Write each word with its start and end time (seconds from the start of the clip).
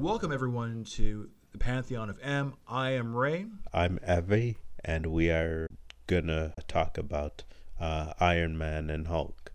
Welcome 0.00 0.30
everyone 0.30 0.84
to 0.92 1.28
the 1.50 1.58
Pantheon 1.58 2.08
of 2.08 2.20
M. 2.22 2.54
I 2.68 2.90
am 2.90 3.16
Ray. 3.16 3.46
I'm 3.74 3.98
Evie, 4.08 4.58
and 4.84 5.06
we 5.06 5.28
are 5.28 5.66
gonna 6.06 6.54
talk 6.68 6.96
about 6.96 7.42
uh, 7.80 8.12
Iron 8.20 8.56
Man 8.56 8.90
and 8.90 9.08
Hulk. 9.08 9.50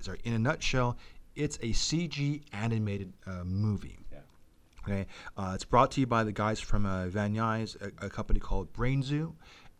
Sorry, 0.00 0.18
in 0.24 0.32
a 0.32 0.38
nutshell, 0.38 0.96
it's 1.36 1.56
a 1.56 1.72
CG 1.72 2.40
animated 2.54 3.12
uh, 3.26 3.44
movie. 3.44 3.98
Yeah. 4.10 4.20
Okay, 4.82 5.06
uh, 5.36 5.52
it's 5.54 5.66
brought 5.66 5.90
to 5.92 6.00
you 6.00 6.06
by 6.06 6.24
the 6.24 6.32
guys 6.32 6.58
from 6.58 6.86
uh, 6.86 7.08
Van 7.08 7.34
Nuys, 7.34 7.76
a, 7.82 8.06
a 8.06 8.08
company 8.08 8.40
called 8.40 8.72
Brain 8.72 9.02
Zoo, 9.02 9.34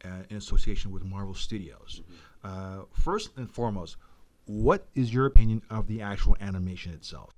uh, 0.05 0.09
in 0.29 0.37
association 0.37 0.91
with 0.91 1.05
Marvel 1.05 1.35
Studios. 1.35 2.03
Uh, 2.45 2.81
first 2.93 3.31
and 3.39 3.51
foremost, 3.51 3.97
what 4.45 4.89
is 4.95 5.15
your 5.15 5.25
opinion 5.25 5.63
of 5.71 5.87
the 5.87 6.03
actual 6.03 6.37
animation 6.39 6.93
itself? 6.93 7.31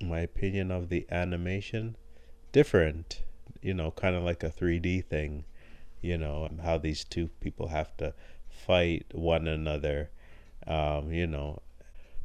My 0.00 0.20
opinion 0.20 0.70
of 0.70 0.88
the 0.88 1.06
animation, 1.10 1.94
different. 2.52 3.22
You 3.60 3.74
know, 3.74 3.90
kind 3.90 4.16
of 4.16 4.22
like 4.22 4.42
a 4.42 4.50
3D 4.50 5.04
thing. 5.04 5.44
You 6.00 6.18
know 6.18 6.48
how 6.62 6.78
these 6.78 7.04
two 7.04 7.28
people 7.40 7.68
have 7.68 7.96
to 7.98 8.14
fight 8.48 9.06
one 9.12 9.46
another. 9.46 10.10
Um, 10.66 11.12
you 11.12 11.26
know, 11.26 11.62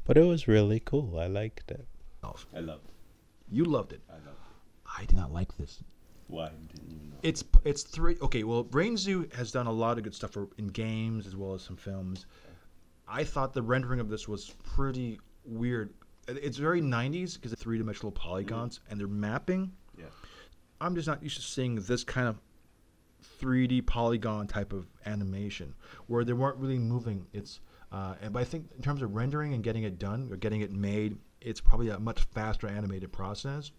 but 0.04 0.18
it 0.18 0.24
was 0.24 0.48
really 0.48 0.80
cool. 0.80 1.18
I 1.20 1.28
liked 1.28 1.72
it. 1.72 1.88
I 2.24 2.60
loved 2.60 2.88
it. 2.88 2.94
You 3.50 3.66
loved 3.66 3.94
it. 3.94 4.02
I 4.10 4.14
loved 4.14 4.28
it. 4.28 4.34
I 4.98 5.06
did 5.06 5.16
not 5.16 5.32
like 5.32 5.56
this. 5.58 5.84
Why 6.28 6.50
didn't 6.50 6.92
you 6.92 7.10
know? 7.10 7.18
It's 7.24 7.44
it's 7.64 7.84
three. 7.84 8.18
Okay, 8.22 8.44
well, 8.44 8.64
Brain 8.64 8.98
Zoo 8.98 9.30
has 9.34 9.52
done 9.52 9.68
a 9.68 9.72
lot 9.72 9.98
of 9.98 10.04
good 10.04 10.14
stuff 10.14 10.32
for, 10.32 10.50
in 10.58 10.68
games 10.68 11.26
as 11.26 11.36
well 11.36 11.54
as 11.54 11.62
some 11.62 11.78
films. 11.78 12.26
I 13.08 13.24
thought 13.24 13.54
the 13.54 13.62
rendering 13.62 14.00
of 14.00 14.10
this 14.10 14.28
was 14.28 14.54
pretty 14.64 15.20
weird. 15.46 15.94
It's 16.28 16.58
very 16.58 16.82
90s 16.82 17.36
because 17.36 17.54
of 17.54 17.60
three 17.60 17.78
dimensional 17.78 18.12
polygons 18.12 18.82
and 18.90 19.00
they're 19.00 19.08
mapping. 19.08 19.72
Yeah. 20.80 20.88
I'm 20.88 20.96
just 20.96 21.08
not 21.08 21.24
used 21.24 21.38
to 21.38 21.44
seeing 21.44 21.76
this 21.76 22.04
kind 22.04 22.28
of 22.28 22.40
3D 23.42 23.86
polygon 23.86 24.48
type 24.48 24.74
of 24.74 24.88
animation 25.06 25.74
where 26.08 26.24
they 26.24 26.34
weren't 26.34 26.58
really 26.58 26.80
moving. 26.80 27.28
It's 27.34 27.60
uh, 27.92 28.16
and 28.22 28.34
but 28.34 28.42
I 28.42 28.46
think 28.46 28.68
in 28.76 28.82
terms 28.82 29.02
of 29.02 29.16
rendering 29.16 29.54
and 29.54 29.64
getting 29.64 29.84
it 29.84 29.98
done 29.98 30.28
or 30.32 30.38
getting 30.38 30.62
it 30.62 30.72
made, 30.72 31.18
it's 31.42 31.62
probably 31.62 31.90
a 31.90 32.00
much 32.00 32.22
faster 32.24 32.68
animated 32.68 33.12
process 33.12 33.72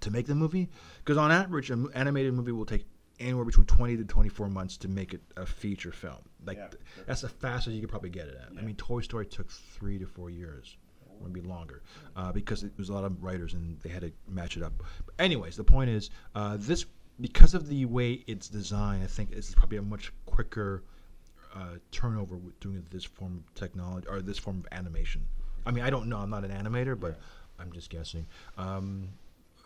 to 0.00 0.10
make 0.10 0.26
the 0.26 0.34
movie. 0.34 0.68
Because 0.98 1.18
on 1.18 1.30
average, 1.30 1.70
an 1.70 1.88
animated 1.94 2.32
movie 2.32 2.52
will 2.52 2.64
take 2.64 2.86
anywhere 3.18 3.44
between 3.44 3.66
20 3.66 3.98
to 3.98 4.04
24 4.04 4.48
months 4.48 4.78
to 4.78 4.88
make 4.88 5.12
it 5.12 5.20
a 5.36 5.44
feature 5.44 5.92
film. 5.92 6.16
Like 6.46 6.56
Yeah, 6.56 6.70
sure. 6.70 7.04
that's 7.06 7.20
the 7.20 7.28
fastest 7.28 7.74
you 7.74 7.82
could 7.82 7.90
probably 7.90 8.08
get 8.08 8.28
it 8.28 8.40
at. 8.40 8.56
I 8.58 8.62
mean, 8.62 8.76
Toy 8.76 9.02
Story 9.02 9.26
took 9.26 9.50
three 9.50 9.98
to 9.98 10.06
four 10.06 10.30
years, 10.30 10.78
or 11.22 11.28
be 11.28 11.40
longer, 11.40 11.82
uh, 12.16 12.32
because 12.32 12.62
it 12.62 12.72
was 12.78 12.88
a 12.88 12.92
lot 12.92 13.04
of 13.04 13.22
writers 13.22 13.54
and 13.54 13.78
they 13.80 13.90
had 13.90 14.02
to 14.02 14.12
match 14.28 14.56
it 14.56 14.62
up. 14.62 14.72
But 14.78 15.14
anyways, 15.18 15.56
the 15.56 15.64
point 15.64 15.90
is, 15.90 16.10
uh, 16.34 16.56
this 16.58 16.86
because 17.20 17.54
of 17.54 17.68
the 17.68 17.84
way 17.84 18.24
it's 18.26 18.48
designed, 18.48 19.02
I 19.02 19.06
think 19.06 19.30
it's 19.32 19.54
probably 19.54 19.78
a 19.78 19.82
much 19.82 20.12
quicker 20.26 20.82
uh, 21.54 21.76
turnover 21.90 22.36
with 22.36 22.58
doing 22.60 22.84
this 22.90 23.04
form 23.04 23.44
of 23.46 23.54
technology 23.54 24.06
or 24.08 24.22
this 24.22 24.38
form 24.38 24.60
of 24.60 24.66
animation. 24.72 25.22
I 25.66 25.70
mean, 25.70 25.84
I 25.84 25.90
don't 25.90 26.08
know. 26.08 26.18
I'm 26.18 26.30
not 26.30 26.44
an 26.44 26.50
animator, 26.50 26.98
but 26.98 27.20
I'm 27.58 27.72
just 27.72 27.90
guessing. 27.90 28.26
Um, 28.56 29.08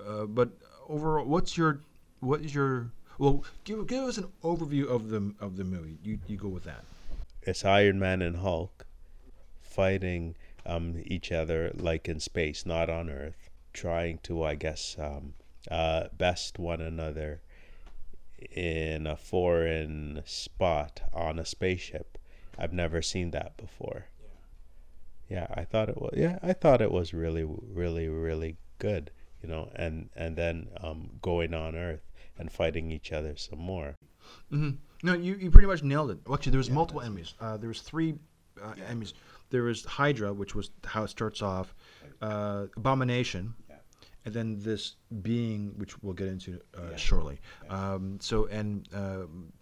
uh, 0.04 0.24
but 0.24 0.50
overall, 0.88 1.24
what's 1.24 1.56
your 1.56 1.80
what 2.20 2.40
is 2.40 2.54
your 2.54 2.90
well? 3.18 3.44
Give 3.64 3.86
give 3.86 4.04
us 4.04 4.18
an 4.18 4.28
overview 4.42 4.88
of 4.88 5.10
the 5.10 5.32
of 5.40 5.56
the 5.56 5.64
movie. 5.64 5.98
You 6.02 6.18
you 6.26 6.36
go 6.36 6.48
with 6.48 6.64
that. 6.64 6.84
It's 7.42 7.64
Iron 7.64 7.98
Man 7.98 8.22
and 8.22 8.36
Hulk 8.36 8.86
fighting 9.60 10.34
um, 10.66 11.02
each 11.04 11.32
other 11.32 11.70
like 11.74 12.08
in 12.08 12.20
space, 12.20 12.64
not 12.66 12.88
on 12.90 13.10
Earth, 13.10 13.50
trying 13.72 14.18
to, 14.24 14.42
I 14.44 14.54
guess, 14.54 14.96
um, 14.98 15.34
uh, 15.70 16.08
best 16.16 16.58
one 16.58 16.80
another 16.80 17.40
in 18.50 19.06
a 19.06 19.16
foreign 19.16 20.22
spot 20.24 21.02
on 21.12 21.38
a 21.38 21.44
spaceship. 21.44 22.18
I've 22.58 22.72
never 22.72 23.02
seen 23.02 23.30
that 23.32 23.56
before. 23.56 24.06
Yeah, 25.28 25.46
I 25.54 25.64
thought 25.64 25.88
it 25.88 26.00
was. 26.00 26.14
Yeah, 26.16 26.38
I 26.42 26.52
thought 26.52 26.82
it 26.82 26.92
was 26.92 27.14
really, 27.14 27.44
really, 27.44 28.08
really 28.08 28.56
good. 28.78 29.10
You 29.42 29.48
know, 29.48 29.70
and 29.74 30.08
and 30.16 30.36
then 30.36 30.68
um, 30.80 31.10
going 31.20 31.52
on 31.54 31.76
Earth 31.76 32.10
and 32.38 32.50
fighting 32.50 32.90
each 32.90 33.12
other 33.12 33.36
some 33.36 33.58
more. 33.58 33.96
hmm 34.50 34.70
No, 35.02 35.14
you, 35.14 35.34
you 35.34 35.50
pretty 35.50 35.66
much 35.66 35.82
nailed 35.82 36.10
it. 36.10 36.18
Actually, 36.32 36.50
there 36.52 36.58
was 36.58 36.70
multiple 36.70 37.02
enemies. 37.02 37.34
Uh, 37.40 37.56
there 37.56 37.68
was 37.68 37.80
three 37.80 38.14
uh, 38.62 38.74
enemies. 38.86 39.14
There 39.54 39.62
was 39.62 39.84
Hydra, 39.84 40.32
which 40.32 40.56
was 40.56 40.72
how 40.84 41.04
it 41.04 41.10
starts 41.10 41.40
off. 41.40 41.76
Uh, 42.20 42.66
Abomination, 42.76 43.54
Yeah. 43.70 43.76
and 44.24 44.34
then 44.34 44.58
this 44.58 44.96
being, 45.22 45.74
which 45.78 45.92
we'll 46.02 46.12
get 46.22 46.26
into 46.26 46.60
uh, 46.76 46.90
Yeah. 46.90 46.96
shortly. 46.96 47.38
Um, 47.70 48.18
so, 48.20 48.46
and 48.46 48.88
um, 48.92 49.52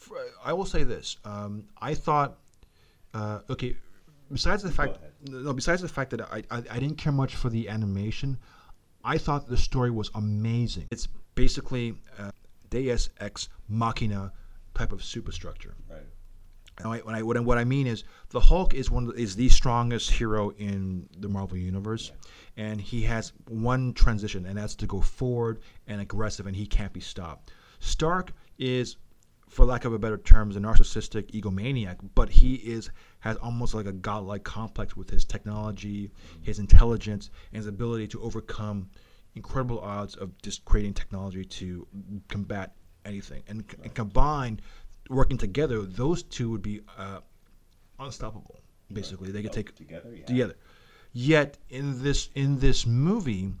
f- 0.00 0.10
I 0.44 0.52
will 0.52 0.64
say 0.64 0.82
this: 0.82 1.16
um, 1.24 1.66
I 1.80 1.94
thought, 1.94 2.40
uh, 3.14 3.42
okay, 3.50 3.76
besides 4.32 4.64
the 4.64 4.72
fact, 4.72 4.98
no, 5.28 5.52
besides 5.52 5.80
the 5.80 5.88
fact 5.88 6.10
that 6.10 6.22
I, 6.22 6.42
I 6.50 6.58
I 6.68 6.78
didn't 6.80 6.96
care 6.98 7.12
much 7.12 7.36
for 7.36 7.50
the 7.50 7.68
animation, 7.68 8.36
I 9.04 9.16
thought 9.16 9.46
the 9.46 9.56
story 9.56 9.92
was 9.92 10.10
amazing. 10.16 10.88
It's 10.90 11.06
basically 11.36 11.94
uh, 12.18 12.32
Deus 12.68 13.10
ex 13.20 13.48
machina 13.68 14.32
type 14.74 14.90
of 14.92 15.04
superstructure. 15.04 15.76
Right. 15.88 16.02
And 16.78 16.88
when 17.04 17.14
I, 17.14 17.22
what, 17.22 17.36
I, 17.36 17.40
what 17.40 17.58
I 17.58 17.64
mean 17.64 17.86
is, 17.86 18.04
the 18.30 18.40
Hulk 18.40 18.74
is 18.74 18.90
one 18.90 19.06
of 19.06 19.14
the, 19.14 19.22
is 19.22 19.36
the 19.36 19.48
strongest 19.48 20.10
hero 20.10 20.50
in 20.50 21.08
the 21.18 21.28
Marvel 21.28 21.58
universe, 21.58 22.12
and 22.56 22.80
he 22.80 23.02
has 23.02 23.32
one 23.48 23.92
transition, 23.92 24.46
and 24.46 24.56
that's 24.56 24.74
to 24.76 24.86
go 24.86 25.00
forward 25.00 25.60
and 25.86 26.00
aggressive, 26.00 26.46
and 26.46 26.56
he 26.56 26.66
can't 26.66 26.92
be 26.92 27.00
stopped. 27.00 27.52
Stark 27.80 28.32
is, 28.58 28.96
for 29.48 29.64
lack 29.64 29.84
of 29.84 29.92
a 29.92 29.98
better 29.98 30.18
term, 30.18 30.50
is 30.50 30.56
a 30.56 30.60
narcissistic 30.60 31.30
egomaniac, 31.32 31.96
but 32.14 32.30
he 32.30 32.54
is 32.54 32.90
has 33.20 33.36
almost 33.36 33.74
like 33.74 33.86
a 33.86 33.92
godlike 33.92 34.44
complex 34.44 34.96
with 34.96 35.10
his 35.10 35.24
technology, 35.24 36.10
his 36.40 36.58
intelligence, 36.58 37.30
and 37.52 37.58
his 37.58 37.66
ability 37.66 38.08
to 38.08 38.22
overcome 38.22 38.88
incredible 39.34 39.80
odds 39.80 40.16
of 40.16 40.36
just 40.42 40.64
creating 40.64 40.94
technology 40.94 41.44
to 41.44 41.86
combat 42.28 42.74
anything. 43.04 43.42
And, 43.48 43.64
and 43.82 43.94
combined, 43.94 44.62
working 45.10 45.36
together, 45.36 45.82
those 45.82 46.22
two 46.22 46.48
would 46.50 46.62
be 46.62 46.80
uh, 46.96 47.18
unstoppable. 47.98 48.60
Basically, 48.92 49.30
they 49.30 49.42
could 49.42 49.52
take 49.52 49.74
together. 49.76 50.10
Yeah. 50.14 50.24
together. 50.24 50.56
Yet 51.12 51.58
in 51.68 52.02
this 52.02 52.30
in 52.34 52.58
this 52.58 52.86
movie, 52.86 53.52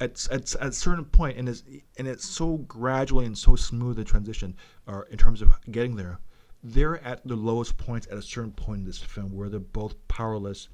at, 0.00 0.26
at, 0.30 0.54
at 0.56 0.68
a 0.68 0.72
certain 0.72 1.04
point, 1.04 1.38
and 1.38 1.48
it's 1.48 1.62
and 1.96 2.06
it's 2.06 2.28
so 2.28 2.58
gradually 2.58 3.26
and 3.26 3.36
so 3.36 3.56
smooth 3.56 3.96
the 3.96 4.04
transition, 4.04 4.56
or 4.86 5.06
in 5.10 5.16
terms 5.16 5.40
of 5.42 5.52
getting 5.70 5.96
there, 5.96 6.18
they're 6.62 7.02
at 7.04 7.26
the 7.26 7.36
lowest 7.36 7.76
points 7.76 8.06
at 8.10 8.18
a 8.18 8.22
certain 8.22 8.52
point 8.52 8.80
in 8.80 8.86
this 8.86 8.98
film 8.98 9.34
where 9.34 9.48
they're 9.48 9.60
both 9.60 9.94
powerless 10.08 10.68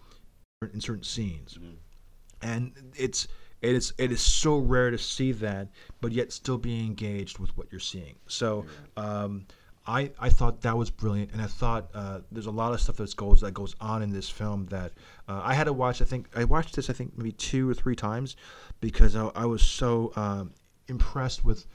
in 0.73 0.81
certain 0.81 1.05
scenes, 1.05 1.59
and 2.43 2.73
it's 2.97 3.29
it 3.61 3.75
is 3.75 3.93
it 3.99 4.11
is 4.13 4.21
so 4.21 4.59
rare 4.59 4.91
to 4.91 4.99
see 4.99 5.33
that, 5.33 5.69
but 6.01 6.13
yet 6.13 6.33
still 6.33 6.59
be 6.59 6.81
engaged 6.81 7.39
with 7.39 7.57
what 7.57 7.69
you're 7.71 7.81
seeing. 7.81 8.17
So. 8.29 8.65
Um, 8.97 9.47
I, 9.87 10.11
I 10.19 10.31
thought 10.31 10.63
that 10.63 10.77
was 10.77 10.91
brilliant, 10.91 11.33
and 11.33 11.43
I 11.43 11.47
thought 11.47 11.91
uh, 11.95 12.21
there's 12.33 12.47
a 12.47 12.51
lot 12.51 12.73
of 12.73 12.81
stuff 12.81 12.97
that 12.97 13.15
goes 13.17 13.43
that 13.43 13.53
goes 13.53 13.75
on 13.81 14.03
in 14.03 14.11
this 14.11 14.31
film 14.31 14.67
that 14.67 14.93
uh, 15.29 15.43
I 15.45 15.53
had 15.53 15.65
to 15.65 15.75
watch. 15.75 16.01
I 16.01 16.07
think 16.07 16.29
I 16.35 16.45
watched 16.45 16.75
this 16.75 16.89
I 16.89 16.95
think 16.95 17.17
maybe 17.19 17.33
two 17.33 17.69
or 17.69 17.75
three 17.75 17.95
times 17.95 18.37
because 18.81 19.15
I, 19.15 19.27
I 19.35 19.45
was 19.45 19.63
so 19.63 20.13
um, 20.17 20.53
impressed 20.89 21.45
with 21.45 21.67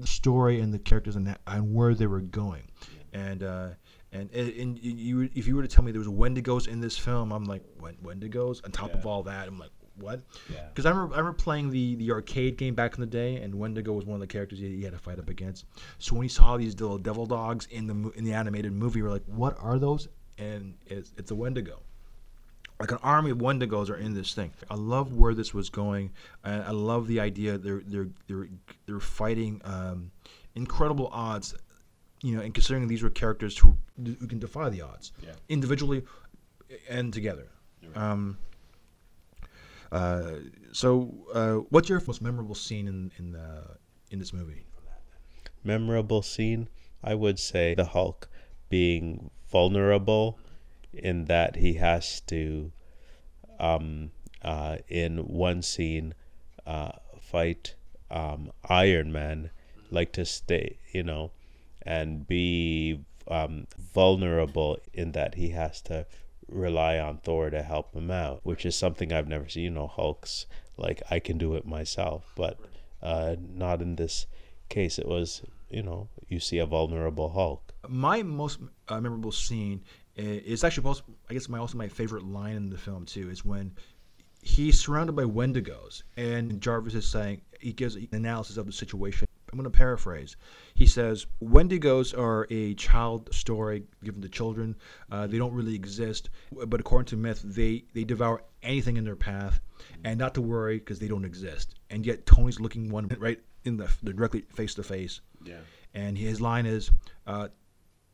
the 0.00 0.06
story 0.06 0.60
and 0.60 0.72
the 0.74 0.78
characters 0.78 1.16
and, 1.16 1.26
that, 1.26 1.40
and 1.46 1.74
where 1.74 1.94
they 1.94 2.06
were 2.06 2.20
going. 2.20 2.64
And 3.12 3.44
uh, 3.44 3.68
and 4.10 4.28
and 4.32 4.78
you, 4.78 5.22
you 5.22 5.30
if 5.34 5.46
you 5.46 5.54
were 5.54 5.62
to 5.62 5.68
tell 5.68 5.84
me 5.84 5.92
there 5.92 6.00
was 6.00 6.08
Wendigos 6.08 6.66
in 6.66 6.80
this 6.80 6.98
film, 6.98 7.32
I'm 7.32 7.44
like 7.44 7.62
Wen- 7.80 7.96
Wendigos. 8.02 8.64
On 8.64 8.72
top 8.72 8.92
of 8.92 9.06
all 9.06 9.22
that, 9.24 9.46
I'm 9.46 9.58
like 9.58 9.70
what? 9.98 10.22
Yeah. 10.52 10.66
Because 10.68 10.86
I 10.86 10.90
remember, 10.90 11.14
I 11.14 11.18
remember 11.18 11.36
playing 11.38 11.70
the, 11.70 11.94
the 11.96 12.10
arcade 12.12 12.56
game 12.56 12.74
back 12.74 12.94
in 12.94 13.00
the 13.00 13.06
day, 13.06 13.36
and 13.36 13.54
Wendigo 13.54 13.92
was 13.92 14.04
one 14.04 14.14
of 14.16 14.20
the 14.20 14.26
characters 14.26 14.60
you, 14.60 14.68
you 14.68 14.84
had 14.84 14.92
to 14.92 14.98
fight 14.98 15.18
up 15.18 15.28
against. 15.28 15.64
So 15.98 16.14
when 16.14 16.22
you 16.24 16.28
saw 16.28 16.56
these 16.56 16.78
little 16.80 16.98
devil 16.98 17.26
dogs 17.26 17.66
in 17.70 17.86
the 17.86 18.10
in 18.16 18.24
the 18.24 18.32
animated 18.32 18.72
movie, 18.72 18.98
you're 19.00 19.10
like, 19.10 19.24
what 19.26 19.56
are 19.60 19.78
those? 19.78 20.08
And 20.38 20.74
it's, 20.86 21.12
it's 21.16 21.30
a 21.30 21.34
Wendigo. 21.34 21.80
Like 22.80 22.90
an 22.90 22.98
army 23.04 23.30
of 23.30 23.38
Wendigos 23.38 23.88
are 23.88 23.96
in 23.96 24.14
this 24.14 24.34
thing. 24.34 24.50
I 24.68 24.74
love 24.74 25.14
where 25.14 25.32
this 25.32 25.54
was 25.54 25.70
going, 25.70 26.10
and 26.42 26.62
I 26.64 26.72
love 26.72 27.06
the 27.06 27.20
idea 27.20 27.56
they're 27.56 27.82
they're 27.86 28.08
they're 28.26 28.48
they're 28.86 28.98
fighting 29.00 29.60
um, 29.64 30.10
incredible 30.56 31.08
odds. 31.12 31.54
You 32.22 32.36
know, 32.36 32.42
and 32.42 32.52
considering 32.52 32.88
these 32.88 33.02
were 33.02 33.10
characters 33.10 33.56
who 33.56 33.76
who 34.04 34.26
can 34.26 34.40
defy 34.40 34.70
the 34.70 34.80
odds 34.82 35.12
Yeah. 35.22 35.32
individually 35.48 36.02
and 36.88 37.12
together. 37.12 37.46
Um, 37.94 38.38
uh, 39.94 40.40
so, 40.72 41.14
uh, 41.32 41.54
what's 41.70 41.88
your 41.88 42.02
most 42.06 42.20
memorable 42.20 42.54
scene 42.54 42.88
in 42.88 43.10
in 43.18 43.32
the 43.32 43.76
in 44.10 44.18
this 44.18 44.32
movie? 44.32 44.64
memorable 45.64 46.22
scene, 46.22 46.68
I 47.02 47.14
would 47.14 47.38
say 47.38 47.74
the 47.74 47.86
Hulk 47.86 48.28
being 48.68 49.30
vulnerable 49.50 50.38
in 50.92 51.24
that 51.24 51.56
he 51.56 51.74
has 51.74 52.20
to, 52.22 52.70
um, 53.58 54.10
uh, 54.42 54.76
in 54.88 55.18
one 55.18 55.62
scene, 55.62 56.14
uh, 56.66 56.92
fight 57.20 57.74
um, 58.10 58.52
Iron 58.68 59.10
Man 59.12 59.50
like 59.90 60.12
to 60.12 60.24
stay, 60.24 60.78
you 60.92 61.02
know, 61.02 61.32
and 61.82 62.26
be 62.26 63.04
um, 63.28 63.66
vulnerable 63.78 64.78
in 64.92 65.12
that 65.12 65.34
he 65.36 65.50
has 65.50 65.80
to 65.82 66.06
rely 66.48 66.98
on 66.98 67.18
Thor 67.18 67.50
to 67.50 67.62
help 67.62 67.94
him 67.94 68.10
out, 68.10 68.40
which 68.42 68.64
is 68.66 68.76
something 68.76 69.12
I've 69.12 69.28
never 69.28 69.48
seen. 69.48 69.64
You 69.64 69.70
know, 69.70 69.86
Hulk's 69.86 70.46
like 70.76 71.02
I 71.10 71.18
can 71.18 71.38
do 71.38 71.54
it 71.54 71.66
myself, 71.66 72.32
but 72.36 72.58
uh, 73.02 73.36
not 73.38 73.82
in 73.82 73.96
this 73.96 74.26
case. 74.68 74.98
It 74.98 75.06
was 75.06 75.42
you 75.70 75.82
know 75.82 76.08
you 76.28 76.40
see 76.40 76.58
a 76.58 76.66
vulnerable 76.66 77.30
Hulk. 77.30 77.74
My 77.88 78.22
most 78.22 78.60
uh, 78.88 79.00
memorable 79.00 79.32
scene 79.32 79.82
is 80.16 80.64
actually 80.64 80.84
most, 80.84 81.02
I 81.28 81.34
guess 81.34 81.48
my 81.48 81.58
also 81.58 81.76
my 81.76 81.88
favorite 81.88 82.24
line 82.24 82.56
in 82.56 82.70
the 82.70 82.78
film 82.78 83.04
too 83.04 83.30
is 83.30 83.44
when 83.44 83.72
he's 84.42 84.78
surrounded 84.78 85.16
by 85.16 85.24
Wendigos 85.24 86.02
and 86.16 86.60
Jarvis 86.60 86.94
is 86.94 87.08
saying 87.08 87.40
he 87.60 87.72
gives 87.72 87.96
an 87.96 88.08
analysis 88.12 88.56
of 88.56 88.66
the 88.66 88.72
situation. 88.72 89.26
I'm 89.54 89.60
going 89.60 89.70
to 89.70 89.78
paraphrase. 89.78 90.36
He 90.74 90.84
says, 90.84 91.26
Wendigos 91.40 92.12
are 92.18 92.44
a 92.50 92.74
child 92.74 93.32
story 93.32 93.84
given 94.02 94.20
to 94.22 94.28
children. 94.28 94.74
Uh, 95.12 95.28
they 95.28 95.38
don't 95.38 95.52
really 95.52 95.76
exist, 95.76 96.28
but 96.50 96.80
according 96.80 97.06
to 97.06 97.16
myth, 97.16 97.40
they, 97.44 97.84
they 97.94 98.02
devour 98.02 98.42
anything 98.64 98.96
in 98.96 99.04
their 99.04 99.14
path, 99.14 99.60
and 100.02 100.18
not 100.18 100.34
to 100.34 100.42
worry 100.42 100.80
because 100.80 100.98
they 100.98 101.06
don't 101.06 101.24
exist. 101.24 101.76
And 101.88 102.04
yet 102.04 102.26
Tony's 102.26 102.58
looking 102.58 102.90
one 102.90 103.06
right 103.20 103.40
in 103.62 103.76
the 103.76 103.88
directly 104.02 104.40
face 104.40 104.74
to 104.74 104.82
face. 104.82 105.20
Yeah. 105.44 105.60
And 105.94 106.18
his 106.18 106.40
line 106.40 106.66
is, 106.66 106.90
uh, 107.24 107.46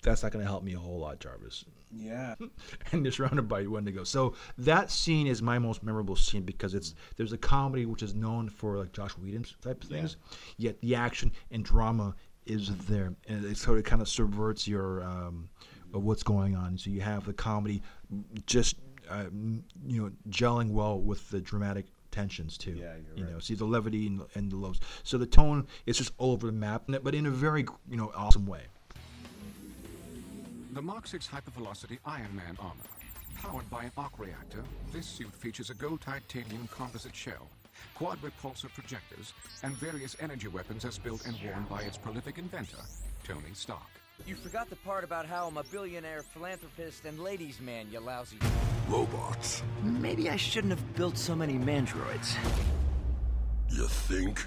"That's 0.02 0.22
not 0.22 0.32
going 0.32 0.44
to 0.44 0.50
help 0.50 0.62
me 0.62 0.74
a 0.74 0.78
whole 0.78 0.98
lot, 0.98 1.20
Jarvis." 1.20 1.64
Yeah. 1.92 2.34
and 2.92 3.04
they're 3.04 3.12
surrounded 3.12 3.48
by 3.48 3.66
Wendigo. 3.66 4.04
So 4.04 4.34
that 4.58 4.90
scene 4.90 5.26
is 5.26 5.42
my 5.42 5.58
most 5.58 5.82
memorable 5.82 6.16
scene 6.16 6.42
because 6.42 6.74
it's 6.74 6.94
there's 7.16 7.32
a 7.32 7.38
comedy 7.38 7.86
which 7.86 8.02
is 8.02 8.14
known 8.14 8.48
for 8.48 8.78
like 8.78 8.92
Joss 8.92 9.12
Whedon 9.12 9.44
type 9.62 9.82
of 9.82 9.88
things, 9.88 10.16
yeah. 10.56 10.68
yet 10.68 10.80
the 10.80 10.94
action 10.94 11.32
and 11.50 11.64
drama 11.64 12.14
is 12.46 12.74
there, 12.86 13.14
and 13.28 13.44
it 13.44 13.56
sort 13.56 13.78
of 13.78 13.84
kind 13.84 14.02
of 14.02 14.08
subverts 14.08 14.66
your 14.66 15.02
um, 15.02 15.48
what's 15.92 16.22
going 16.22 16.56
on. 16.56 16.78
So 16.78 16.90
you 16.90 17.00
have 17.00 17.24
the 17.24 17.32
comedy 17.32 17.82
just 18.46 18.76
uh, 19.10 19.24
you 19.86 20.02
know 20.02 20.10
gelling 20.28 20.70
well 20.70 21.00
with 21.00 21.28
the 21.30 21.40
dramatic 21.40 21.86
tensions 22.10 22.58
too. 22.58 22.72
Yeah, 22.72 22.94
you 23.16 23.24
right. 23.24 23.32
know, 23.32 23.38
see 23.38 23.54
the 23.54 23.64
levity 23.64 24.06
and, 24.06 24.22
and 24.34 24.50
the 24.50 24.56
lows. 24.56 24.80
So 25.02 25.18
the 25.18 25.26
tone 25.26 25.66
is 25.86 25.98
just 25.98 26.12
all 26.18 26.32
over 26.32 26.46
the 26.46 26.52
map, 26.52 26.84
but 27.02 27.14
in 27.14 27.26
a 27.26 27.30
very 27.30 27.64
you 27.88 27.96
know 27.96 28.12
awesome 28.14 28.46
way. 28.46 28.62
The 30.72 30.80
Mark 30.80 31.08
6 31.08 31.26
Hypervelocity 31.26 31.98
Iron 32.06 32.36
Man 32.36 32.56
armor. 32.60 32.74
Powered 33.42 33.68
by 33.70 33.84
an 33.84 33.92
arc 33.96 34.16
reactor, 34.20 34.62
this 34.92 35.04
suit 35.04 35.34
features 35.34 35.68
a 35.70 35.74
gold 35.74 36.00
titanium 36.00 36.68
composite 36.68 37.14
shell, 37.14 37.48
quad 37.96 38.18
repulsor 38.22 38.72
projectors, 38.72 39.32
and 39.64 39.74
various 39.74 40.16
energy 40.20 40.46
weapons 40.46 40.84
as 40.84 40.96
built 40.96 41.26
and 41.26 41.36
worn 41.44 41.64
by 41.68 41.82
its 41.82 41.98
prolific 41.98 42.38
inventor, 42.38 42.76
Tony 43.24 43.52
Stark. 43.52 43.80
You 44.28 44.36
forgot 44.36 44.70
the 44.70 44.76
part 44.76 45.02
about 45.02 45.26
how 45.26 45.48
I'm 45.48 45.56
a 45.56 45.64
billionaire 45.64 46.22
philanthropist 46.22 47.04
and 47.04 47.18
ladies' 47.18 47.60
man, 47.60 47.88
you 47.90 47.98
lousy. 47.98 48.38
Robots. 48.88 49.64
Maybe 49.82 50.30
I 50.30 50.36
shouldn't 50.36 50.70
have 50.70 50.94
built 50.94 51.18
so 51.18 51.34
many 51.34 51.54
mandroids. 51.54 52.36
You 53.70 53.88
think? 53.88 54.46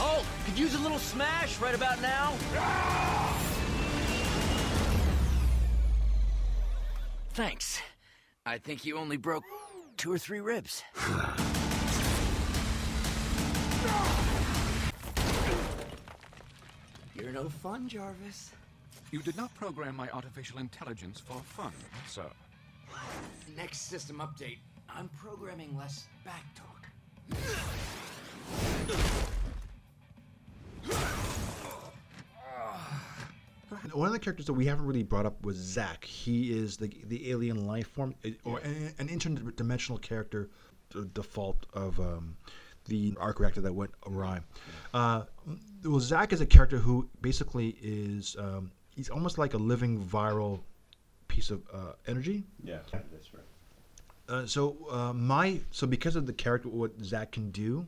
Oh, 0.00 0.22
could 0.44 0.58
use 0.58 0.74
a 0.74 0.80
little 0.80 0.98
smash 0.98 1.58
right 1.60 1.74
about 1.74 2.02
now. 2.02 2.34
Ah! 2.56 3.45
Thanks. 7.36 7.80
I 8.46 8.56
think 8.56 8.86
you 8.86 8.96
only 8.96 9.18
broke 9.18 9.44
two 9.98 10.10
or 10.10 10.16
three 10.16 10.40
ribs. 10.40 10.82
You're 17.14 17.32
no 17.32 17.50
fun, 17.50 17.90
Jarvis. 17.90 18.52
You 19.10 19.20
did 19.20 19.36
not 19.36 19.54
program 19.54 19.96
my 19.96 20.08
artificial 20.14 20.60
intelligence 20.60 21.20
for 21.20 21.38
fun, 21.42 21.74
sir. 22.08 22.24
Next 23.54 23.90
system 23.90 24.16
update. 24.20 24.60
I'm 24.88 25.10
programming 25.10 25.76
less 25.76 26.06
backtalk. 26.26 26.86
One 33.92 34.06
of 34.06 34.12
the 34.12 34.18
characters 34.18 34.46
that 34.46 34.54
we 34.54 34.66
haven't 34.66 34.86
really 34.86 35.02
brought 35.02 35.26
up 35.26 35.44
was 35.44 35.58
Zzzax. 35.58 36.04
He 36.04 36.52
is 36.52 36.76
the 36.76 36.90
the 37.04 37.30
alien 37.30 37.66
life 37.66 37.88
form, 37.88 38.14
eh, 38.24 38.32
or 38.44 38.58
an, 38.60 38.94
an 38.98 39.08
interdimensional 39.08 40.00
character, 40.00 40.50
the 40.90 41.04
default 41.06 41.66
of 41.72 41.98
um, 42.00 42.36
the 42.86 43.14
arc 43.18 43.40
reactor 43.40 43.60
that 43.60 43.72
went 43.72 43.90
awry. 44.06 44.40
Uh, 44.94 45.22
well, 45.84 46.00
Zzzax 46.00 46.32
is 46.32 46.40
a 46.40 46.46
character 46.46 46.78
who 46.78 47.08
basically 47.20 47.76
is 47.82 48.36
um, 48.38 48.70
he's 48.94 49.08
almost 49.08 49.38
like 49.38 49.54
a 49.54 49.58
living 49.58 50.02
viral 50.02 50.60
piece 51.28 51.50
of 51.50 51.62
uh, 51.72 51.92
energy. 52.06 52.44
Yeah, 52.62 52.78
that's 52.92 53.34
right. 53.34 53.42
Uh, 54.28 54.46
so 54.46 54.76
uh, 54.90 55.12
my 55.12 55.60
so 55.70 55.86
because 55.86 56.16
of 56.16 56.26
the 56.26 56.32
character, 56.32 56.68
what 56.68 56.98
Zzzax 56.98 57.32
can 57.32 57.50
do, 57.50 57.86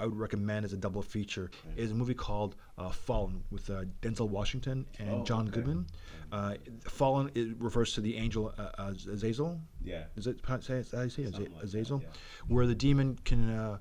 I 0.00 0.06
would 0.06 0.18
recommend 0.18 0.64
as 0.64 0.72
a 0.72 0.76
double 0.76 1.02
feature 1.02 1.50
is 1.76 1.90
a 1.90 1.94
movie 1.94 2.14
called 2.14 2.56
uh, 2.78 2.88
Fallen 2.90 3.44
with 3.50 3.68
uh, 3.68 3.84
Denzel 4.00 4.28
Washington 4.28 4.86
and 4.98 5.10
Oh, 5.10 5.24
John 5.24 5.42
okay. 5.48 5.56
Goodman. 5.56 5.86
Uh, 6.32 6.54
Fallen 6.84 7.30
it 7.34 7.48
refers 7.58 7.92
to 7.94 8.00
the 8.00 8.16
angel 8.16 8.54
uh, 8.58 8.92
Azazel. 9.12 9.60
Yeah. 9.84 10.04
Is 10.16 10.26
it 10.26 10.40
how 10.46 10.58
say 10.60 10.82
how 10.92 11.02
you 11.02 11.10
say 11.10 11.22
it? 11.24 11.32
Something 11.32 11.52
like 11.52 11.60
that, 11.60 11.64
Azazel, 11.64 12.00
yeah. 12.02 12.08
where 12.48 12.66
the 12.66 12.74
demon 12.74 13.18
can 13.24 13.50
uh, 13.50 13.78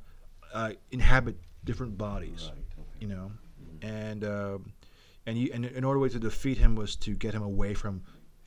uh, 0.54 0.72
inhabit 0.92 1.38
different 1.64 1.98
bodies. 1.98 2.50
Right, 2.54 2.64
okay. 2.80 2.88
You 3.00 3.08
know, 3.08 3.32
and 3.82 4.24
uh, 4.24 4.58
and 5.26 5.38
you 5.38 5.52
and 5.54 5.66
in 5.66 5.84
order 5.84 6.00
way 6.00 6.10
to 6.10 6.20
defeat 6.20 6.58
him 6.58 6.76
was 6.76 6.96
to 6.98 7.16
get 7.16 7.34
him 7.34 7.44
away 7.44 7.74
from 7.74 8.02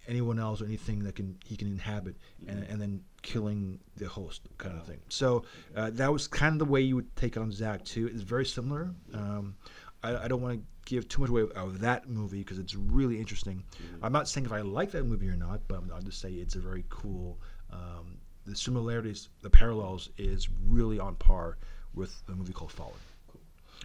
anyone 0.08 0.38
else 0.38 0.60
or 0.60 0.64
anything 0.64 1.00
that 1.04 1.14
can 1.14 1.36
he 1.44 1.56
can 1.56 1.68
inhabit, 1.68 2.16
and, 2.46 2.64
and 2.64 2.80
then 2.80 3.02
killing 3.22 3.78
the 3.96 4.08
host 4.08 4.42
kind 4.58 4.76
of 4.76 4.84
thing. 4.84 5.00
So 5.08 5.44
uh, 5.76 5.90
that 5.90 6.12
was 6.12 6.26
kind 6.26 6.54
of 6.54 6.58
the 6.58 6.70
way 6.70 6.80
you 6.80 6.96
would 6.96 7.14
take 7.16 7.36
on 7.36 7.50
Zzzax 7.50 7.84
too. 7.84 8.08
It's 8.12 8.22
very 8.22 8.44
similar. 8.44 8.90
Um, 9.14 9.56
I, 10.02 10.24
I 10.24 10.28
don't 10.28 10.42
want 10.42 10.58
to 10.58 10.64
give 10.84 11.08
too 11.08 11.20
much 11.20 11.30
away 11.30 11.42
of 11.54 11.80
that 11.80 12.08
movie 12.08 12.38
because 12.38 12.58
it's 12.58 12.74
really 12.74 13.18
interesting. 13.18 13.62
I'm 14.02 14.12
not 14.12 14.28
saying 14.28 14.46
if 14.46 14.52
I 14.52 14.60
like 14.60 14.90
that 14.92 15.04
movie 15.04 15.28
or 15.28 15.36
not, 15.36 15.60
but 15.68 15.82
I'll 15.94 16.02
just 16.02 16.20
say 16.20 16.30
it's 16.30 16.56
a 16.56 16.60
very 16.60 16.84
cool. 16.88 17.38
Um, 17.72 18.18
the 18.44 18.56
similarities, 18.56 19.28
the 19.40 19.50
parallels, 19.50 20.10
is 20.18 20.48
really 20.66 20.98
on 20.98 21.14
par 21.14 21.58
with 21.94 22.22
a 22.28 22.32
movie 22.32 22.52
called 22.52 22.72
Fallen 22.72 22.98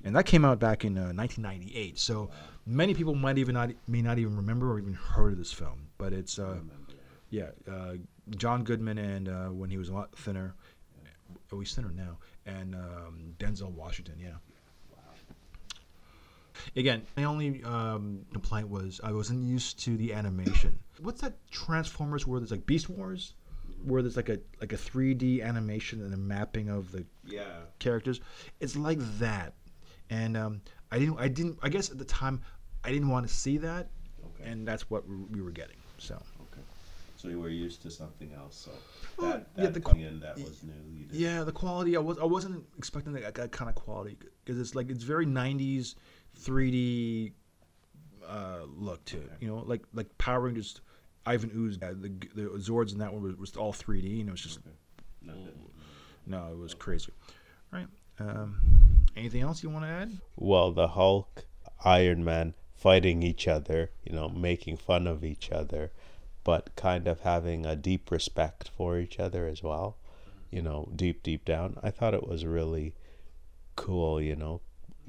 and 0.04 0.16
that 0.16 0.26
came 0.26 0.46
out 0.46 0.60
back 0.60 0.86
in 0.86 0.98
uh, 0.98 1.12
1998. 1.14 1.98
So 2.00 2.30
many 2.66 2.94
people 2.94 3.16
might 3.16 3.38
even 3.38 3.54
not 3.56 3.72
may 3.88 4.02
not 4.02 4.20
even 4.20 4.36
remember 4.36 4.72
or 4.72 4.80
even 4.80 4.94
heard 4.94 5.34
of 5.34 5.38
this 5.40 5.52
film. 5.52 5.88
But 5.98 6.14
it's 6.14 6.38
uh, 6.40 6.58
yeah, 7.30 7.50
uh, 7.70 7.94
John 8.32 8.64
Goodman 8.64 8.98
and 8.98 9.28
uh, 9.30 9.48
when 9.48 9.70
he 9.70 9.78
was 9.78 9.90
a 9.90 9.94
lot 9.94 10.16
thinner, 10.18 10.56
oh 11.52 11.60
he's 11.60 11.74
thinner 11.74 11.92
now, 11.92 12.18
and 12.46 12.76
um, 12.76 13.34
Denzel 13.40 13.72
Washington. 13.72 14.16
Yeah. 14.20 14.34
Again, 16.76 17.04
my 17.16 17.24
only 17.24 17.64
um, 17.64 18.26
complaint 18.34 18.68
was 18.70 19.00
I 19.04 19.12
wasn't 19.12 19.44
used 19.44 19.80
to 19.86 19.96
the 19.96 20.14
animation. 20.14 20.80
What's 21.02 21.22
that 21.22 21.34
Transformers 21.52 22.26
where 22.26 22.40
there's 22.40 22.52
like 22.52 22.66
Beast 22.66 22.90
Wars, 22.90 23.36
where 23.84 24.02
there's 24.02 24.16
like 24.18 24.30
a 24.30 24.40
like 24.60 24.74
a 24.74 24.78
3D 24.78 25.44
animation 25.44 26.02
and 26.04 26.14
a 26.14 26.18
mapping 26.18 26.70
of 26.70 26.92
the 26.92 27.06
Yeah. 27.26 27.44
characters. 27.80 28.20
It's 28.60 28.76
like 28.76 28.98
that, 29.20 29.54
and 30.10 30.36
um, 30.38 30.62
I 30.92 31.00
didn't. 31.00 31.18
I 31.20 31.28
didn't. 31.28 31.60
I 31.62 31.70
guess 31.70 31.90
at 31.92 31.98
the 31.98 32.06
time, 32.06 32.42
I 32.84 32.92
didn't 32.92 33.10
want 33.10 33.28
to 33.28 33.34
see 33.34 33.58
that, 33.58 33.88
Okay. 34.26 34.50
and 34.50 34.68
that's 34.68 34.90
what 34.90 35.08
we 35.08 35.16
we 35.16 35.42
were 35.42 35.52
getting. 35.52 35.78
So 35.98 36.16
Okay. 36.52 36.62
So 37.16 37.28
you 37.30 37.40
were 37.40 37.50
used 37.50 37.82
to 37.84 37.90
something 37.92 38.32
else. 38.34 38.56
So 38.66 38.72
Well, 39.18 39.32
that, 39.32 39.48
yeah, 39.58 39.70
the 39.70 39.80
qu- 39.82 39.98
in, 40.00 40.20
that 40.20 40.36
was 40.38 40.64
new. 40.64 41.08
Yeah, 41.12 41.44
the 41.44 41.52
quality. 41.52 41.96
I 41.98 42.00
was. 42.00 42.18
I 42.20 42.26
wasn't 42.26 42.64
expecting 42.78 43.14
that, 43.14 43.34
that 43.36 43.52
kind 43.52 43.70
of 43.70 43.76
quality 43.76 44.18
because 44.44 44.60
it's 44.60 44.76
like 44.76 44.90
it's 44.90 45.04
very 45.04 45.26
'90s 45.26 45.96
3D 46.40 47.32
uh, 48.28 48.60
look 48.68 49.04
to 49.06 49.18
it. 49.18 49.32
You 49.40 49.48
know, 49.50 49.64
like 49.66 49.84
like 49.94 50.16
Power 50.18 50.42
Rangers. 50.42 50.82
Ivan 51.26 51.52
Ooze, 51.54 51.78
uh, 51.82 51.88
the 52.00 52.08
the 52.36 52.44
Zords 52.58 52.94
in 52.94 53.00
that 53.00 53.12
one 53.12 53.22
was, 53.22 53.36
was 53.36 53.58
all 53.58 53.74
3D. 53.74 54.04
You 54.20 54.24
know, 54.24 54.32
it's 54.32 54.42
just 54.44 54.60
No, 55.22 55.34
no, 56.26 56.52
it 56.54 56.58
was 56.58 56.74
crazy. 56.74 57.12
right? 57.70 57.88
Um, 58.18 58.62
anything 59.18 59.42
else 59.42 59.64
you 59.64 59.70
want 59.70 59.86
to 59.86 59.90
add? 59.90 60.12
well, 60.36 60.72
the 60.72 60.90
Hulk, 60.90 61.46
Iron 61.84 62.24
Man 62.24 62.54
fighting 62.76 63.24
each 63.24 63.48
other, 63.48 63.92
you 64.04 64.14
know, 64.14 64.30
making 64.30 64.78
fun 64.78 65.08
of 65.08 65.24
each 65.24 65.52
other, 65.52 65.92
but 66.44 66.76
kind 66.76 67.08
of 67.08 67.22
having 67.22 67.66
a 67.66 67.76
deep 67.76 68.12
respect 68.12 68.70
for 68.70 68.98
each 69.00 69.20
other 69.20 69.48
as 69.48 69.64
well, 69.64 69.98
you 70.52 70.62
know, 70.62 70.90
deep, 70.96 71.24
deep 71.24 71.44
down. 71.44 71.78
I 71.84 71.90
thought 71.92 72.14
it 72.14 72.28
was 72.28 72.46
really 72.46 72.94
cool, 73.76 74.22
you 74.22 74.36
know, 74.36 74.62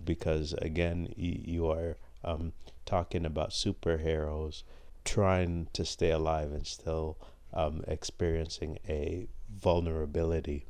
because 0.02 0.52
again, 0.54 1.12
y- 1.16 1.42
you 1.44 1.68
are 1.70 1.96
um, 2.24 2.52
talking 2.86 3.24
about 3.26 3.50
superheroes 3.50 4.62
trying 5.04 5.68
to 5.72 5.84
stay 5.84 6.10
alive 6.10 6.52
and 6.52 6.66
still 6.66 7.16
um, 7.52 7.82
experiencing 7.86 8.78
a 8.88 9.26
vulnerability, 9.54 10.66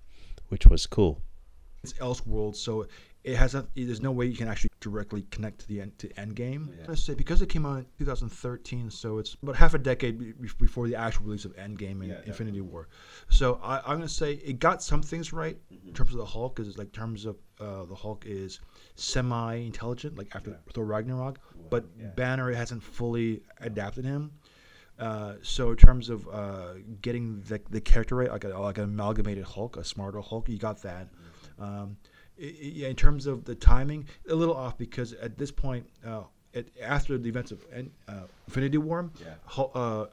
which 0.49 0.66
was 0.66 0.87
cool. 0.87 1.23
it's 1.83 1.92
Elseworld, 1.95 2.57
so 2.57 2.87
it 3.32 3.37
has 3.37 3.54
a, 3.54 3.66
there's 3.75 4.00
no 4.00 4.11
way 4.12 4.25
you 4.26 4.37
can 4.37 4.49
actually 4.49 4.70
directly 4.80 5.23
connect 5.30 5.58
to 5.61 5.68
the 5.68 5.80
end 5.82 5.99
to 5.99 6.08
Endgame. 6.11 6.62
Let's 6.88 7.02
say 7.02 7.14
because 7.14 7.42
it 7.42 7.49
came 7.49 7.66
out 7.66 7.78
in 7.78 7.87
2013, 7.99 8.90
so 8.90 9.18
it's 9.18 9.37
about 9.42 9.56
half 9.56 9.75
a 9.75 9.78
decade 9.78 10.18
be- 10.18 10.32
be- 10.32 10.49
before 10.58 10.87
the 10.88 10.97
actual 10.97 11.26
release 11.26 11.44
of 11.44 11.54
Endgame 11.56 12.00
and 12.02 12.11
Infinity 12.26 12.61
War. 12.62 12.88
So 13.28 13.61
I, 13.62 13.78
I'm 13.87 13.99
gonna 13.99 14.08
say 14.08 14.35
it 14.35 14.58
got 14.58 14.82
some 14.82 15.02
things 15.02 15.32
right 15.32 15.56
in 15.87 15.92
terms 15.92 16.11
of 16.12 16.18
the 16.18 16.25
Hulk, 16.25 16.56
because 16.56 16.78
like 16.78 16.92
terms 16.92 17.26
of 17.26 17.37
uh, 17.61 17.85
the 17.85 17.94
Hulk 17.94 18.25
is 18.26 18.61
semi-intelligent, 18.97 20.16
like 20.16 20.35
after 20.35 20.50
Thor 20.75 20.85
Ragnarok, 20.87 21.38
but 21.70 21.85
Banner 22.16 22.52
hasn't 22.52 22.82
fully 22.82 23.42
adapted 23.61 24.04
him. 24.04 24.30
Uh, 24.99 25.35
so 25.42 25.70
in 25.70 25.76
terms 25.76 26.08
of 26.08 26.26
uh, 26.28 26.75
getting 27.02 27.40
the, 27.42 27.61
the 27.70 27.80
character 27.80 28.16
right, 28.16 28.30
like 28.30 28.42
a, 28.44 28.49
like 28.49 28.78
an 28.78 28.85
amalgamated 28.85 29.44
Hulk, 29.44 29.76
a 29.76 29.85
smarter 29.85 30.20
Hulk, 30.20 30.49
you 30.49 30.58
got 30.58 30.82
that. 30.82 31.08
Um, 31.58 31.66
i- 31.66 31.70
i- 31.70 31.97
yeah, 31.97 31.97
in 32.38 32.95
terms 32.97 33.26
of 33.26 33.45
the 33.45 33.54
timing, 33.54 34.07
a 34.28 34.35
little 34.35 34.57
off 34.57 34.78
because 34.78 35.12
at 35.14 35.37
this 35.38 35.50
point, 35.50 35.87
uh, 36.07 36.23
it, 36.52 36.71
after 36.83 37.18
the 37.18 37.28
events 37.28 37.50
of 37.52 37.64
uh, 38.09 38.12
Infinity 38.47 38.78
War, 38.78 39.11
Hul- 39.45 39.73
uh, 39.75 40.07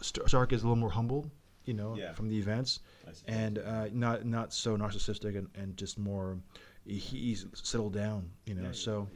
St- 0.00 0.26
Stark 0.28 0.52
is 0.52 0.62
a 0.62 0.66
little 0.66 0.76
more 0.76 0.90
humble, 0.90 1.30
you 1.64 1.74
know, 1.74 1.96
Yeah. 1.96 2.12
from 2.14 2.28
the 2.28 2.36
events, 2.38 2.80
and 3.28 3.58
uh, 3.58 3.86
not 3.92 4.24
not 4.24 4.52
so 4.52 4.76
narcissistic 4.76 5.36
and, 5.38 5.48
and 5.54 5.76
just 5.76 5.98
more. 5.98 6.38
he- 6.86 6.98
He's 6.98 7.46
settled 7.54 7.92
down, 7.94 8.30
you 8.46 8.54
know. 8.54 8.72
so, 8.72 9.08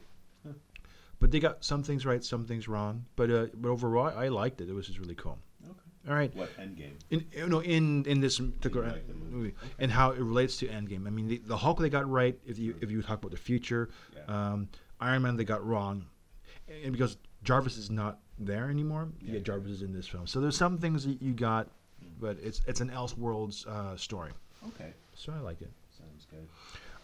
but 1.21 1.31
they 1.31 1.41
got 1.41 1.65
some 1.65 1.83
things 1.83 2.07
right, 2.07 2.23
some 2.25 2.45
things 2.47 2.69
wrong. 2.69 3.05
But 3.17 3.31
uh, 3.31 3.47
but 3.55 3.69
overall, 3.71 4.13
I 4.17 4.29
liked 4.29 4.61
it. 4.61 4.69
It 4.69 4.73
was 4.75 4.87
just 4.87 4.99
really 5.01 5.17
cool. 5.17 5.39
All 6.09 6.15
right. 6.15 6.35
What 6.35 6.49
Endgame? 6.59 6.93
In 7.11 7.25
you 7.33 7.49
know 7.49 7.61
in 7.61 8.05
in 8.07 8.21
this 8.21 8.39
particular 8.41 8.87
like 8.87 9.07
the 9.07 9.15
movie. 9.15 9.31
movie 9.37 9.55
and 9.79 9.91
how 9.91 10.11
it 10.13 10.19
relates 10.21 10.57
to 10.59 10.67
Endgame. 10.69 11.07
I 11.07 11.11
mean, 11.11 11.29
the, 11.29 11.39
the 11.45 11.57
Hulk 11.57 11.79
they 11.79 11.91
got 11.91 12.09
right. 12.11 12.39
If 12.47 12.59
you 12.59 12.75
if 12.81 12.91
you 12.91 13.03
talk 13.03 13.19
about 13.19 13.31
the 13.31 13.37
future, 13.37 13.91
Yeah. 14.17 14.23
um, 14.53 14.69
Iron 15.01 15.23
Man 15.23 15.37
they 15.37 15.45
got 15.45 15.65
wrong, 15.67 16.07
and 16.85 16.93
because 16.93 17.19
Jarvis 17.45 17.77
is 17.77 17.91
not 17.91 18.19
there 18.39 18.71
anymore, 18.71 19.09
yeah, 19.21 19.35
Yeah. 19.35 19.41
Jarvis 19.41 19.71
is 19.73 19.83
in 19.83 19.93
this 19.93 20.07
film. 20.07 20.27
So 20.27 20.41
there's 20.41 20.57
some 20.57 20.79
things 20.79 21.05
that 21.05 21.21
you 21.21 21.33
got, 21.33 21.69
but 22.21 22.39
it's 22.43 22.63
it's 22.67 22.81
an 22.81 22.91
Elseworlds 22.91 23.67
uh, 23.67 23.97
story. 23.97 24.31
Okay, 24.69 24.93
So 25.15 25.33
I 25.33 25.41
like 25.41 25.61
it. 25.63 25.71
sounds 25.97 26.27
good. 26.31 26.49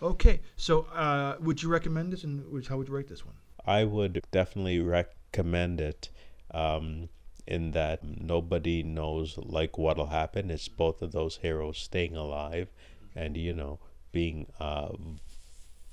Okay, 0.03 0.41
so 0.57 0.83
uh, 0.95 1.37
would 1.41 1.63
you 1.63 1.69
recommend 1.69 2.13
this, 2.13 2.25
and 2.25 2.45
would- 2.51 2.67
how 2.67 2.77
would 2.79 2.89
you 2.89 2.95
rate 2.95 3.09
this 3.09 3.25
one? 3.25 3.35
I 3.67 3.85
would 3.85 4.21
definitely 4.33 4.81
recommend 4.81 5.81
it. 5.81 6.11
Um, 6.53 7.09
in 7.47 7.73
that 7.73 8.03
nobody 8.03 8.83
knows 8.83 9.37
like 9.39 9.77
what'll 9.79 10.07
happen. 10.07 10.51
It's 10.51 10.69
both 10.69 11.03
of 11.03 11.13
those 11.13 11.39
heroes 11.39 11.79
staying 11.79 12.17
alive, 12.17 12.69
and 13.15 13.37
you 13.37 13.53
know 13.53 13.79
being 14.13 14.47
uh, 14.61 14.93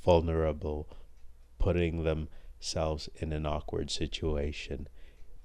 vulnerable, 0.04 0.88
putting 1.60 2.04
themselves 2.04 3.10
in 3.16 3.34
an 3.34 3.46
awkward 3.46 3.92
situation. 3.92 4.88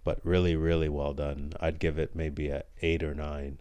But 0.04 0.20
really, 0.24 0.54
really 0.54 0.88
well 0.88 1.14
done. 1.14 1.52
I'd 1.60 1.80
give 1.80 1.98
it 1.98 2.14
maybe 2.14 2.48
a 2.48 2.62
eight 2.80 3.02
or 3.02 3.14
nine. 3.14 3.58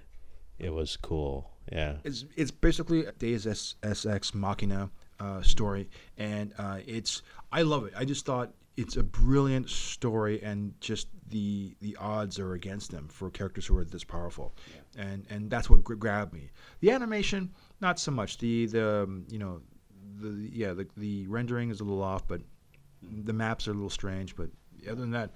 It 0.60 0.74
was 0.74 0.96
cool. 0.98 1.52
Yeah. 1.72 1.96
It's 2.04 2.25
it's 2.36 2.52
basically 2.52 3.06
a 3.06 3.12
Deus 3.12 3.75
Ex- 3.82 4.34
Machina 4.36 4.92
uh, 5.20 5.42
story, 5.42 5.90
and 6.18 6.54
uh, 6.58 6.80
it's 6.86 7.24
I 7.52 7.64
love 7.64 7.86
it. 7.86 7.94
I 7.98 8.06
just 8.06 8.25
thought 8.25 8.54
it's 8.77 8.98
a 8.98 9.03
brilliant 9.03 9.70
story, 9.70 10.41
and 10.44 10.74
just 10.82 11.08
the 11.29 11.75
the 11.82 11.96
odds 12.00 12.39
are 12.39 12.53
against 12.53 12.91
them 12.91 13.08
for 13.08 13.29
characters 13.29 13.65
who 13.65 13.77
are 13.77 13.86
this 13.86 14.03
powerful, 14.03 14.53
and 14.98 15.25
and 15.29 15.50
that's 15.50 15.70
what 15.70 15.84
gra- 15.84 15.96
grabbed 15.96 16.34
me. 16.34 16.50
The 16.82 16.91
animation, 16.91 17.51
not 17.82 18.00
so 18.00 18.12
much. 18.12 18.38
The 18.38 18.65
the 18.67 19.03
um, 19.03 19.25
you 19.29 19.39
know 19.39 19.62
the 20.20 20.50
yeah 20.51 20.74
the 20.74 20.88
the 20.98 21.27
rendering 21.27 21.70
is 21.70 21.79
a 21.79 21.84
little 21.84 22.03
off, 22.03 22.27
but 22.27 22.41
the 23.01 23.34
maps 23.34 23.67
are 23.67 23.72
a 23.72 23.75
little 23.75 23.89
strange. 23.89 24.36
But 24.36 24.50
other 24.86 25.01
than 25.01 25.12
that, 25.12 25.32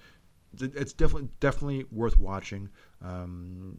it's 0.59 0.93
definitely 0.93 1.29
definitely 1.39 1.85
worth 1.91 2.19
watching. 2.19 2.69
Um, 3.03 3.77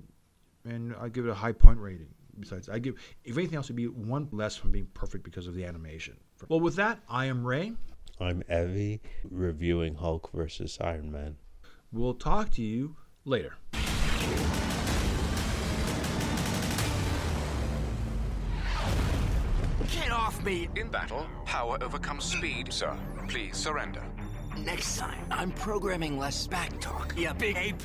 and 0.64 0.94
I 1.00 1.08
give 1.08 1.26
it 1.26 1.30
a 1.30 1.34
high 1.34 1.52
point 1.52 1.78
rating. 1.78 2.08
Besides, 2.38 2.68
I 2.70 2.78
give 2.78 2.94
if 3.24 3.36
anything 3.36 3.56
else, 3.56 3.66
it'd 3.66 3.76
be 3.76 3.88
one 3.88 4.28
less 4.32 4.56
from 4.56 4.70
being 4.70 4.86
perfect 4.94 5.24
because 5.24 5.46
of 5.46 5.54
the 5.54 5.64
animation. 5.64 6.16
Well, 6.48 6.60
with 6.60 6.76
that, 6.76 7.00
I 7.08 7.26
am 7.26 7.46
Ray. 7.46 7.74
I'm 8.20 8.42
Evie 8.50 9.00
reviewing 9.28 9.94
Hulk 9.94 10.30
versus 10.32 10.78
Iron 10.80 11.10
Man. 11.10 11.36
We'll 11.90 12.14
talk 12.14 12.50
to 12.50 12.62
you 12.62 12.96
later. 13.24 13.54
Get 19.90 20.12
off 20.12 20.44
me! 20.44 20.68
In 20.76 20.88
battle, 20.88 21.26
power 21.46 21.78
overcomes 21.82 22.24
speed, 22.24 22.72
sir. 22.72 22.96
Please 23.28 23.56
surrender. 23.56 24.02
Next 24.58 24.98
time, 24.98 25.24
I'm 25.30 25.50
programming 25.52 26.18
less 26.18 26.46
back 26.46 26.78
talk. 26.80 27.14
You 27.16 27.32
big 27.34 27.56
ape. 27.56 27.82